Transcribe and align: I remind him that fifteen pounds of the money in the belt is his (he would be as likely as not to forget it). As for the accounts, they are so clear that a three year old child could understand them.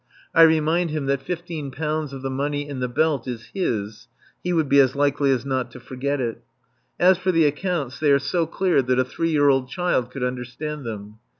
I 0.33 0.41
remind 0.41 0.89
him 0.89 1.05
that 1.05 1.21
fifteen 1.21 1.69
pounds 1.69 2.11
of 2.11 2.23
the 2.23 2.31
money 2.31 2.67
in 2.67 2.79
the 2.79 2.87
belt 2.87 3.27
is 3.27 3.51
his 3.53 4.07
(he 4.43 4.51
would 4.51 4.67
be 4.67 4.79
as 4.79 4.95
likely 4.95 5.29
as 5.29 5.45
not 5.45 5.69
to 5.73 5.79
forget 5.79 6.19
it). 6.19 6.41
As 6.99 7.19
for 7.19 7.31
the 7.31 7.45
accounts, 7.45 7.99
they 7.99 8.11
are 8.11 8.17
so 8.17 8.47
clear 8.47 8.81
that 8.81 8.97
a 8.97 9.05
three 9.05 9.29
year 9.29 9.49
old 9.49 9.69
child 9.69 10.09
could 10.09 10.23
understand 10.23 10.85
them. 10.85 11.19